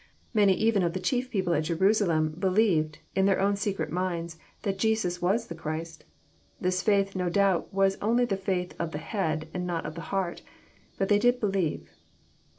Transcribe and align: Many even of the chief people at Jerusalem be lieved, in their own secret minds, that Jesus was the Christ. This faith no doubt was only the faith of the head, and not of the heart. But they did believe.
Many 0.33 0.53
even 0.53 0.81
of 0.81 0.93
the 0.93 0.99
chief 0.99 1.29
people 1.29 1.53
at 1.53 1.65
Jerusalem 1.65 2.31
be 2.31 2.47
lieved, 2.47 2.95
in 3.15 3.27
their 3.27 3.39
own 3.39 3.55
secret 3.55 3.91
minds, 3.91 4.39
that 4.63 4.79
Jesus 4.79 5.21
was 5.21 5.45
the 5.45 5.53
Christ. 5.53 6.05
This 6.59 6.81
faith 6.81 7.15
no 7.15 7.29
doubt 7.29 7.71
was 7.71 7.99
only 8.01 8.25
the 8.25 8.35
faith 8.35 8.73
of 8.79 8.93
the 8.93 8.97
head, 8.97 9.47
and 9.53 9.67
not 9.67 9.85
of 9.85 9.93
the 9.93 10.01
heart. 10.09 10.41
But 10.97 11.07
they 11.09 11.19
did 11.19 11.39
believe. 11.39 11.87